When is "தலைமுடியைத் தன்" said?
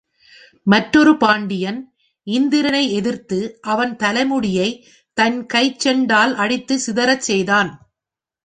3.95-5.45